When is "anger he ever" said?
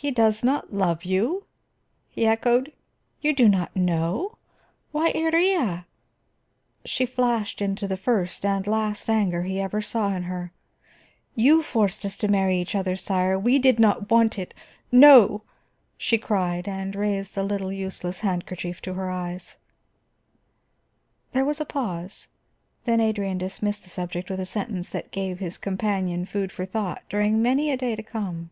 9.10-9.80